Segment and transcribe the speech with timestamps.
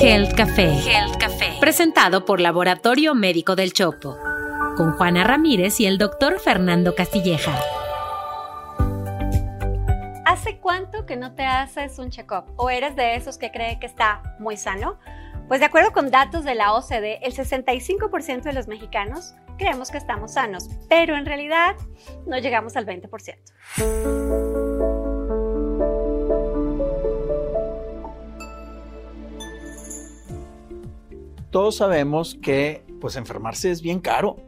[0.00, 0.68] Health Café.
[0.68, 1.54] Health Café.
[1.60, 4.18] Presentado por Laboratorio Médico del Chopo.
[4.76, 7.58] Con Juana Ramírez y el doctor Fernando Castilleja.
[10.24, 12.44] ¿Hace cuánto que no te haces un check-up?
[12.56, 14.98] ¿O eres de esos que cree que está muy sano?
[15.48, 19.98] Pues de acuerdo con datos de la OCDE, el 65% de los mexicanos creemos que
[19.98, 21.76] estamos sanos, pero en realidad
[22.26, 24.63] no llegamos al 20%.
[31.54, 34.38] Todos sabemos que pues enfermarse es bien caro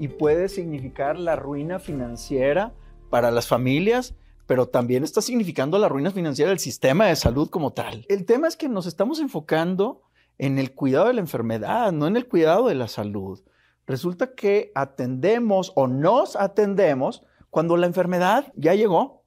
[0.00, 2.74] y puede significar la ruina financiera
[3.10, 4.16] para las familias,
[4.48, 8.04] pero también está significando la ruina financiera del sistema de salud como tal.
[8.08, 10.02] El tema es que nos estamos enfocando
[10.36, 13.40] en el cuidado de la enfermedad, no en el cuidado de la salud.
[13.86, 19.22] Resulta que atendemos o nos atendemos cuando la enfermedad ya llegó.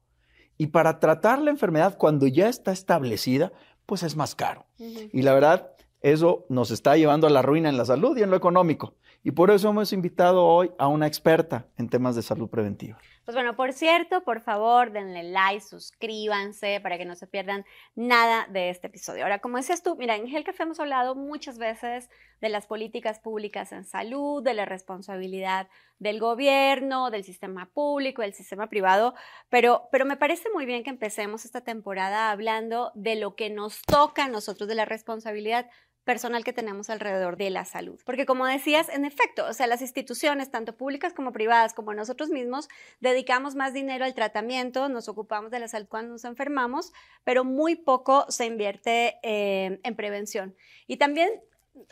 [0.58, 3.52] Y para tratar la enfermedad cuando ya está establecida,
[3.86, 4.66] pues es más caro.
[4.78, 5.71] Y la verdad,
[6.02, 8.94] eso nos está llevando a la ruina en la salud y en lo económico.
[9.24, 12.98] Y por eso hemos invitado hoy a una experta en temas de salud preventiva.
[13.24, 18.48] Pues bueno, por cierto, por favor, denle like, suscríbanse para que no se pierdan nada
[18.50, 19.22] de este episodio.
[19.22, 23.20] Ahora, como decías tú, mira, en Gel Café hemos hablado muchas veces de las políticas
[23.20, 25.68] públicas en salud, de la responsabilidad
[26.00, 29.14] del gobierno, del sistema público, del sistema privado,
[29.48, 33.82] pero, pero me parece muy bien que empecemos esta temporada hablando de lo que nos
[33.82, 35.70] toca a nosotros, de la responsabilidad
[36.04, 38.00] personal que tenemos alrededor de la salud.
[38.04, 42.30] Porque como decías, en efecto, o sea, las instituciones, tanto públicas como privadas, como nosotros
[42.30, 42.68] mismos,
[43.00, 46.92] dedicamos más dinero al tratamiento, nos ocupamos de la salud cuando nos enfermamos,
[47.24, 50.56] pero muy poco se invierte eh, en prevención.
[50.86, 51.30] Y también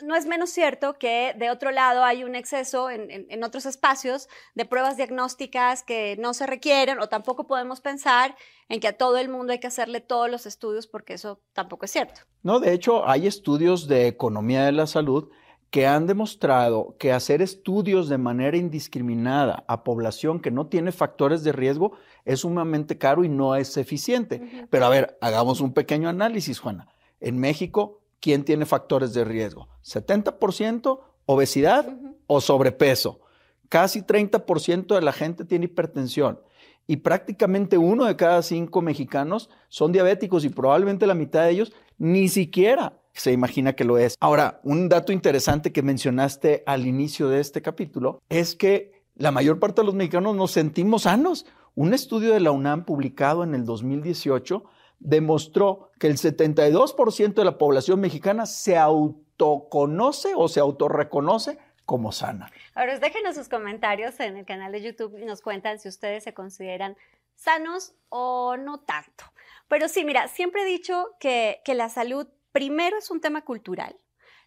[0.03, 4.65] no es menos cierto que de otro lado hay un exceso en, otros espacios de
[4.65, 8.35] pruebas diagnósticas que no se requieren o tampoco podemos pensar
[8.69, 11.85] en que a todo el mundo hay que hacerle todos los estudios porque eso tampoco
[11.85, 12.21] es cierto.
[12.43, 15.29] No, de hecho hay estudios de economía de la salud
[15.71, 21.43] que han demostrado que hacer estudios de manera indiscriminada a población que no tiene factores
[21.43, 21.93] de riesgo
[22.25, 24.67] es sumamente caro y no es eficiente.
[24.69, 26.89] Pero a ver, hagamos un pequeño análisis, Juana.
[27.21, 29.67] En México, ¿quién tiene factores de riesgo?
[29.83, 31.85] 70% obesidad
[32.27, 33.19] o sobrepeso.
[33.67, 36.39] Casi 30% de la gente tiene hipertensión
[36.87, 41.73] y prácticamente uno de cada cinco mexicanos son diabéticos y probablemente la mitad de ellos
[41.97, 44.15] ni siquiera se imagina que lo es.
[44.19, 49.59] Ahora, un dato interesante que mencionaste al inicio de este capítulo es que la mayor
[49.59, 51.45] parte de los mexicanos nos sentimos sanos.
[51.75, 54.63] Un estudio de la UNAM publicado en el 2018
[55.01, 62.51] demostró que el 72% de la población mexicana se autoconoce o se autorreconoce como sana.
[62.75, 66.33] Ahora, déjenos sus comentarios en el canal de YouTube y nos cuentan si ustedes se
[66.33, 66.95] consideran
[67.35, 69.25] sanos o no tanto.
[69.67, 73.97] Pero sí, mira, siempre he dicho que, que la salud primero es un tema cultural,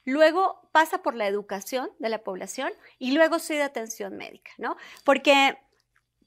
[0.04, 4.76] luego pasa por la educación de la población y luego sí de atención médica, ¿no?
[5.04, 5.58] Porque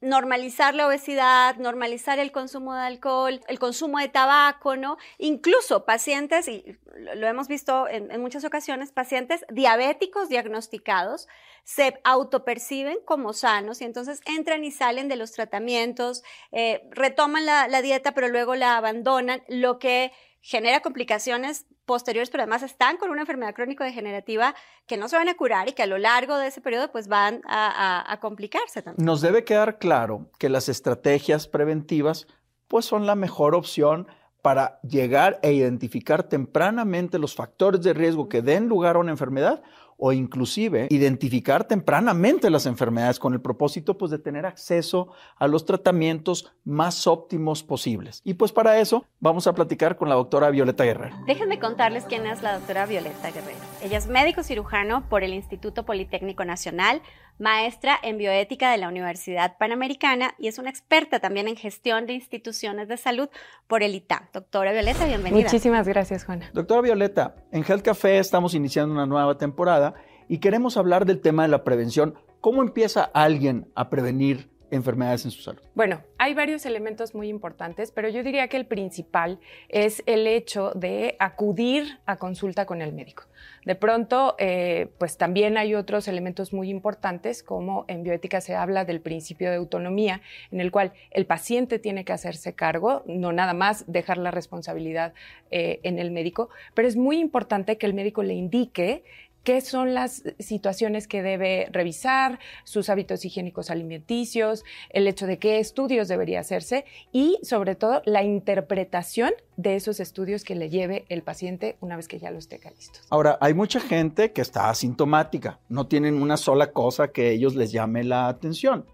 [0.02, 4.98] normalizar la obesidad, normalizar el consumo de alcohol, el consumo de tabaco, ¿no?
[5.18, 6.78] Incluso pacientes, y
[7.16, 11.28] lo hemos visto en, muchas ocasiones, pacientes diabéticos diagnosticados
[11.64, 17.82] se autoperciben como sanos y entonces entran y salen de los tratamientos, eh, retoman la
[17.82, 23.22] dieta, pero luego la abandonan, lo que genera complicaciones posteriores, pero además están con una
[23.22, 24.56] enfermedad crónico-degenerativa
[24.86, 27.08] que no se van a curar y que a lo largo de ese periodo pues
[27.08, 29.06] van a, complicarse también.
[29.06, 32.28] Nos debe quedar claro que las estrategias preventivas
[32.68, 34.08] pues son la mejor opción
[34.42, 39.62] para llegar e identificar tempranamente los factores de riesgo que den lugar a una enfermedad
[39.98, 45.66] o inclusive identificar tempranamente las enfermedades con el propósito pues de tener acceso a los
[45.66, 48.22] tratamientos más óptimos posibles.
[48.24, 51.16] Y pues para eso vamos a platicar con la doctora Violeta Guerrero.
[51.26, 53.58] Déjenme contarles quién es la doctora Violeta Guerrero.
[53.82, 57.02] Ella es médico cirujano por el Instituto Politécnico Nacional,
[57.40, 62.14] maestra en bioética de la Universidad Panamericana y es una experta también en gestión de
[62.14, 63.30] instituciones de salud
[63.68, 64.28] por el ITAM.
[64.34, 65.44] Doctora Violeta, bienvenida.
[65.44, 66.50] Muchísimas gracias, Juana.
[66.54, 69.94] Doctora Violeta, en Health Café estamos iniciando una nueva temporada
[70.28, 72.16] y queremos hablar del tema de la prevención.
[72.42, 75.62] ¿Cómo empieza alguien a prevenir enfermedades en su salud?
[75.76, 80.72] Bueno, hay varios elementos muy importantes, pero yo diría que el principal es el hecho
[80.76, 83.24] de acudir a consulta con el médico.
[83.66, 88.86] De pronto, eh, pues también hay otros elementos muy importantes, como en bioética se habla
[88.86, 90.22] del principio de autonomía,
[90.52, 95.14] en el cual el paciente tiene que hacerse cargo, no nada más dejar la responsabilidad
[95.52, 99.04] eh, en el médico, pero es muy importante que el médico le indique
[99.44, 105.60] qué son las situaciones que debe revisar, sus hábitos higiénicos alimenticios, el hecho de qué
[105.60, 111.24] estudios debería hacerse y sobre todo la interpretación de esos estudios que le lleve el
[111.24, 113.06] paciente una vez que ya los tenga listos.
[113.10, 117.72] Ahora, hay mucha gente que está asintomática, no tienen una sola cosa que ellos les
[117.72, 118.86] llame la atención,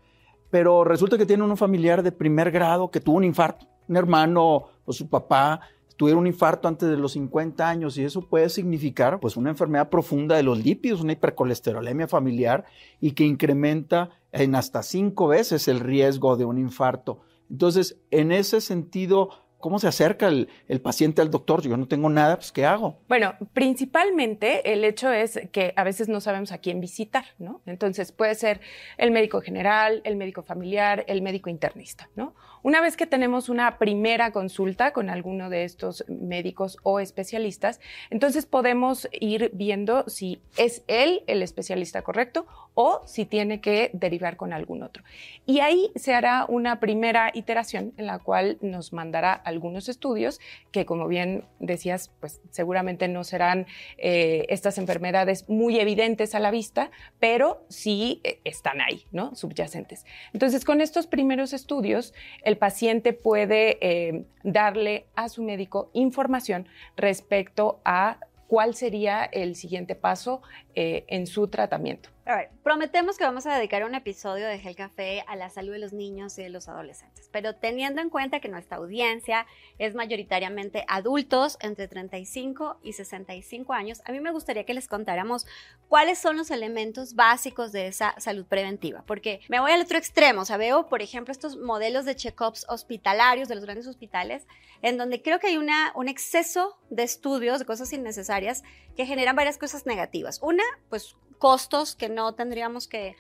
[0.50, 4.70] pero resulta que tienen un familiar de primer grado que tuvo un infarto, un hermano
[4.86, 5.62] o su papá
[6.04, 9.90] tuvieron un infarto antes de los 50 años y eso puede significar pues una enfermedad
[9.90, 12.66] profunda de los lípidos, una hipercolesterolemia familiar
[13.00, 17.22] y que incrementa en hasta cinco veces el riesgo de un infarto.
[17.50, 19.30] Entonces, en ese sentido,
[19.64, 21.62] ¿Cómo se acerca el, paciente al doctor?
[21.62, 23.00] Yo no tengo nada, pues ¿qué hago?
[23.08, 27.62] Bueno, principalmente el hecho es que a veces no sabemos a quién visitar, ¿no?
[27.66, 28.60] Entonces puede ser
[28.98, 32.36] el médico general, el médico familiar, el médico internista, ¿no?
[32.62, 37.80] Una vez que tenemos una primera consulta con alguno de estos médicos o especialistas,
[38.10, 44.38] entonces podemos ir viendo si es él el especialista correcto o si tiene que derivar
[44.38, 45.04] con algún otro.
[45.46, 50.40] Y ahí se hará una primera iteración en la cual nos mandará algunos estudios
[50.72, 53.68] que, como bien decías, pues seguramente no serán
[53.98, 59.36] eh, estas enfermedades muy evidentes a la vista, pero sí eh, están ahí, ¿no?
[59.36, 60.06] Subyacentes.
[60.34, 67.82] Entonces, con estos primeros estudios, el paciente puede eh, darle a su médico información respecto
[67.86, 70.42] a cuál sería el siguiente paso
[70.76, 72.10] en su tratamiento.
[72.26, 75.74] A ver, prometemos que vamos a dedicar un episodio de Gel Café a la salud
[75.74, 79.46] de los niños y de los adolescentes, pero teniendo en cuenta que nuestra audiencia
[79.78, 85.46] es mayoritariamente adultos entre 35 y 65 años, a mí me gustaría que les contáramos
[85.90, 90.44] cuáles son los elementos básicos de esa salud preventiva, porque me voy al otro extremo,
[90.44, 94.48] o sea, veo, por ejemplo, estos modelos de check-ups hospitalarios de los grandes hospitales,
[94.82, 98.64] en donde creo que hay un exceso de estudios, de cosas innecesarias,
[98.96, 100.40] que generan varias cosas negativas.
[100.42, 103.18] Una, pues costos que no tendríamos que,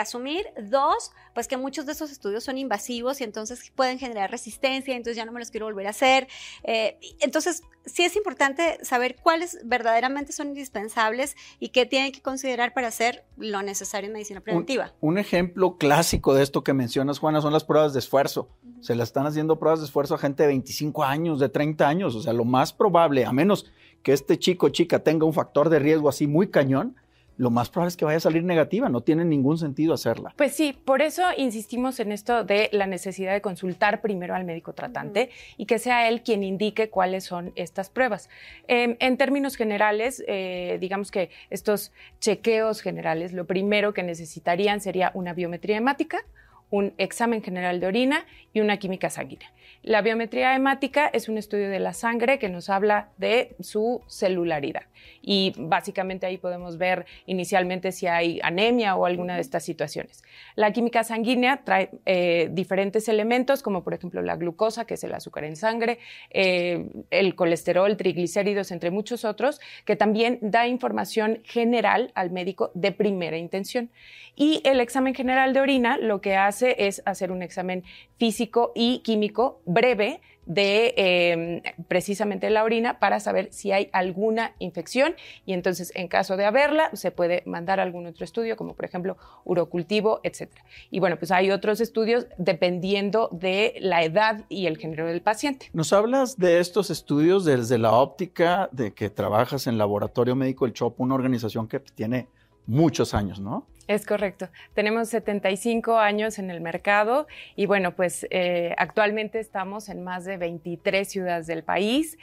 [0.00, 0.44] asumir.
[0.62, 5.16] Dos, pues que muchos de esos estudios son invasivos y entonces pueden generar resistencia, entonces
[5.16, 6.28] ya no me los quiero volver a hacer.
[6.64, 12.74] Eh, entonces, sí es importante saber cuáles verdaderamente son indispensables y qué tienen que considerar
[12.74, 14.92] para hacer lo necesario en medicina preventiva.
[15.00, 18.50] Un, ejemplo clásico de esto que mencionas, Juana, son las pruebas de esfuerzo.
[18.80, 22.14] Se le están haciendo pruebas de esfuerzo a gente de 25 años, de 30 años.
[22.14, 23.66] O sea, lo más probable, a menos
[24.02, 26.96] que este chico o chica tenga un factor de riesgo así muy cañón,
[27.36, 30.32] lo más probable es que vaya a salir negativa, no tiene ningún sentido hacerla.
[30.36, 34.72] Pues sí, por eso insistimos en esto de la necesidad de consultar primero al médico
[34.72, 38.28] tratante y que sea él quien indique cuáles son estas pruebas.
[38.68, 45.10] Em, en términos generales, eh, digamos que estos chequeos generales, lo primero que necesitarían sería
[45.14, 46.24] una biometría hemática,
[46.70, 49.52] un examen general de orina y una química sanguínea.
[49.82, 54.82] La biometría hemática es un estudio de la sangre que nos habla de su celularidad
[55.22, 60.24] y básicamente ahí podemos ver inicialmente si hay anemia o alguna de estas situaciones.
[60.56, 65.14] La química sanguínea trae eh, diferentes elementos como por ejemplo la glucosa, que es el
[65.14, 65.98] azúcar en sangre,
[66.30, 72.92] eh, el colesterol, triglicéridos, entre muchos otros, que también da información general al médico de
[72.92, 73.90] primera intención.
[74.34, 77.84] Y el examen general de orina lo que hace es hacer un examen
[78.18, 85.14] físico y químico breve de em, precisamente la orina para saber si hay alguna infección
[85.44, 88.84] y entonces en caso de haberla se puede mandar a algún otro estudio como por
[88.84, 90.50] ejemplo urocultivo, etc.
[90.90, 95.68] Y bueno, pues hay otros estudios dependiendo de la edad y el género del paciente.
[95.72, 100.72] Nos hablas de estos estudios desde la óptica de que trabajas en Laboratorio Médico El
[100.72, 102.28] Chopo, una organización que tiene
[102.66, 103.66] muchos años, ¿no?
[103.88, 104.48] Es correcto.
[104.74, 110.38] Tenemos 75 años en el mercado y bueno, pues eh, actualmente estamos en más de
[110.38, 112.18] 23 ciudades del país.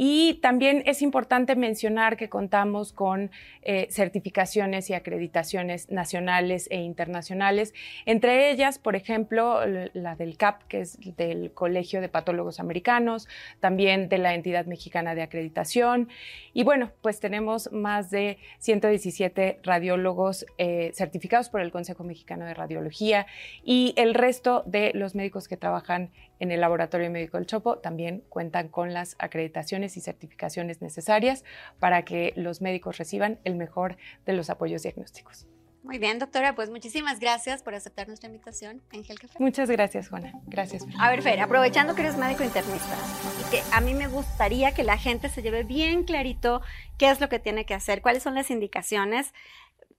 [0.00, 3.32] Y también es importante mencionar que contamos con
[3.62, 7.74] eh, certificaciones y acreditaciones nacionales e internacionales,
[8.06, 13.26] entre ellas, por ejemplo, la del CAP, que es del Colegio de Patólogos Americanos,
[13.58, 16.08] también de la Entidad Mexicana de Acreditación.
[16.52, 22.44] Y bueno, pues tenemos más de 117 radiólogos certificados eh, certificados por el Consejo Mexicano
[22.44, 23.26] de Radiología
[23.64, 28.22] y el resto de los médicos que trabajan en el Laboratorio Médico del Chopo también
[28.28, 31.44] cuentan con las acreditaciones y certificaciones necesarias
[31.80, 33.96] para que los médicos reciban el mejor
[34.26, 35.46] de los apoyos diagnósticos.
[35.82, 39.38] Muy bien, doctora, pues muchísimas gracias por aceptar nuestra invitación en Gel Café.
[39.38, 40.32] Muchas gracias, Juana.
[40.46, 40.84] Gracias.
[41.00, 42.94] A ver, Fer, aprovechando que eres médico internista,
[43.40, 46.60] y que a mí me gustaría que la gente se lleve bien clarito
[46.98, 49.32] qué es lo que tiene que hacer, cuáles son las indicaciones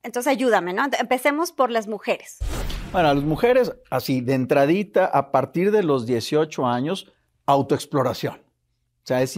[0.03, 0.83] entonces ayúdame, ¿no?
[0.99, 2.37] Empecemos por las mujeres.
[2.91, 7.11] Bueno, las mujeres, así de entradita, a partir de los 18 años,
[7.45, 8.35] autoexploración.
[8.35, 9.37] O sea, es,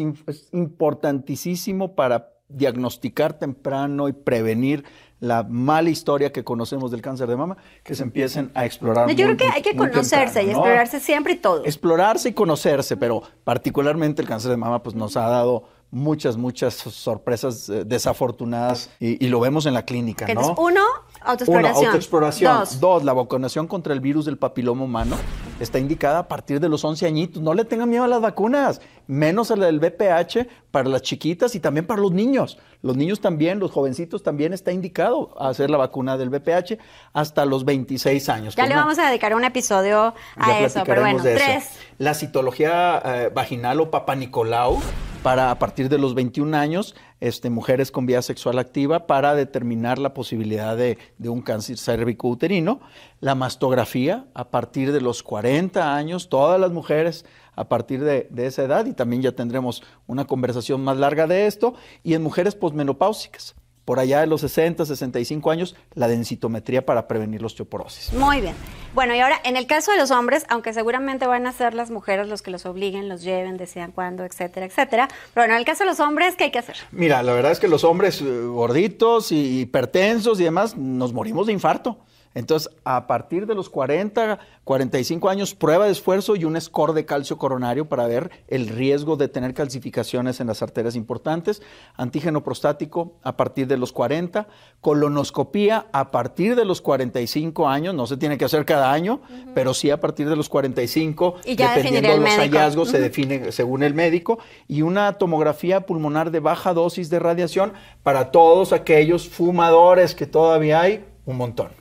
[0.51, 4.83] importantísimo para diagnosticar temprano y prevenir
[5.19, 9.09] la mala historia que conocemos del cáncer de mama, que se empiecen a explorar.
[9.13, 11.63] Yo creo que hay que conocerse y explorarse siempre y todo.
[11.63, 16.73] Explorarse y conocerse, pero particularmente el cáncer de mama pues nos ha dado muchas, muchas
[16.73, 20.55] sorpresas eh, desafortunadas y, lo vemos en la clínica, ¿no?
[20.57, 20.81] uno,
[21.21, 21.85] autoexploración.
[21.85, 22.63] autoexploración.
[22.79, 23.03] Dos.
[23.03, 25.17] la vacunación contra el virus del papiloma humano
[25.59, 27.41] está indicada a partir de los 11 añitos.
[27.41, 31.55] No le tengan miedo a las vacunas, menos a la del VPH para las chiquitas
[31.55, 32.57] y también para los niños.
[32.81, 36.79] Los niños también, los jovencitos también está indicado hacer la vacuna del VPH
[37.13, 38.55] hasta los 26 años.
[38.55, 41.69] Ya le vamos a dedicar un episodio a eso, pero bueno, tres.
[41.97, 44.79] La citología eh, vaginal o papanicolau
[45.23, 49.99] para a partir de los 21 años, este, mujeres con vía sexual activa para determinar
[49.99, 52.79] la posibilidad de, un cáncer cérvico-uterino.
[53.19, 57.25] La mastografía a partir de los 40 años, todas las mujeres
[57.55, 61.45] a partir de, de, esa edad y también ya tendremos una conversación más larga de
[61.45, 61.75] esto.
[62.03, 63.55] Y en mujeres posmenopáusicas
[63.91, 68.13] por allá de los 60, 65 años, la densitometría para prevenir la osteoporosis.
[68.13, 68.55] Muy bien.
[68.93, 71.91] Bueno, y ahora, en el caso de los hombres, aunque seguramente van a ser las
[71.91, 75.65] mujeres los que los obliguen, los lleven, decidan cuándo, etcétera, etcétera, pero bueno, en el
[75.65, 76.77] caso de los hombres, ¿qué hay que hacer?
[76.93, 81.47] Mira, la verdad es que los hombres eh, gorditos y hipertensos y demás, nos morimos
[81.47, 81.97] de infarto.
[82.33, 87.05] Entonces, a partir de los 40, 45 años, prueba de esfuerzo y un score de
[87.05, 91.61] calcio coronario para ver el riesgo de tener calcificaciones en las arterias importantes,
[91.95, 94.47] antígeno prostático a partir de los 40,
[94.79, 99.21] colonoscopía a partir de los 45 años, no se tiene que hacer cada año,
[99.53, 103.83] pero sí a partir de los 45, y dependiendo de los hallazgos, se define según
[103.83, 107.73] el médico, y una tomografía pulmonar de baja dosis de radiación
[108.03, 111.80] para todos aquellos fumadores que todavía hay, un montón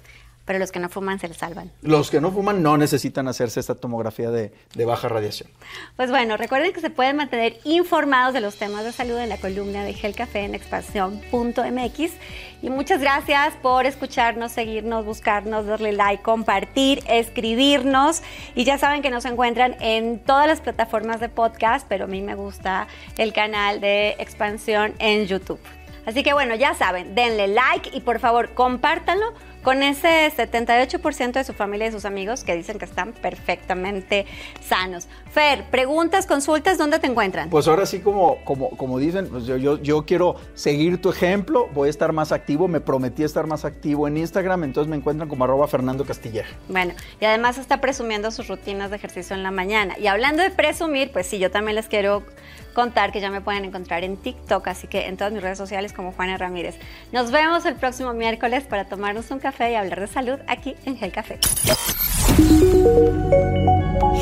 [0.50, 1.70] pero los que no fuman se les salvan.
[1.80, 4.50] Los que no fuman no necesitan hacerse esta tomografía de,
[4.84, 5.48] baja radiación.
[5.94, 9.36] Pues bueno, recuerden que se pueden mantener informados de los temas de salud en la
[9.36, 12.14] columna de Gel Café en expansión.mx.
[12.62, 18.20] Y muchas gracias por escucharnos, seguirnos, buscarnos, darle like, compartir, escribirnos.
[18.56, 22.22] Y ya saben que nos encuentran en todas las plataformas de podcast, pero a mí
[22.22, 22.88] me gusta
[23.18, 25.60] el canal de expansión en YouTube.
[26.06, 31.44] Así que bueno, ya saben, denle like y por favor compártanlo con ese 78% de
[31.44, 34.26] su familia y sus amigos que dicen que están perfectamente
[34.66, 35.08] sanos.
[35.30, 37.50] Fer, preguntas, consultas, ¿dónde te encuentran?
[37.50, 41.88] Pues ahora sí, como, como, como dicen, pues yo, yo, quiero seguir tu ejemplo, voy
[41.88, 45.44] a estar más activo, me prometí estar más activo en Instagram, entonces me encuentran como
[45.44, 46.50] arroba Fernando Castilleja.
[46.68, 49.96] Bueno, y además está presumiendo sus rutinas de ejercicio en la mañana.
[49.98, 52.24] Y hablando de presumir, pues sí, yo también les quiero
[52.74, 55.92] contar que ya me pueden encontrar en TikTok, así que en todas mis redes sociales
[55.92, 56.76] como Juana Ramírez.
[57.12, 60.96] Nos vemos el próximo miércoles para tomarnos un café y hablar de salud aquí en
[60.96, 61.38] Gel Café.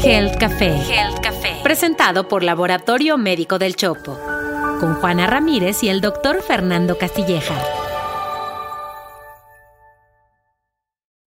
[0.02, 0.75] Health Café.
[0.90, 1.56] Health Café.
[1.62, 4.18] Presentado por Laboratorio Médico del Chopo.
[4.80, 7.54] Con Juana Ramírez y el doctor Fernando Castilleja.